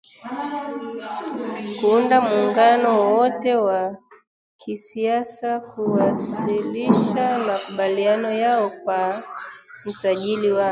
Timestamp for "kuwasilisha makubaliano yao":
5.59-8.69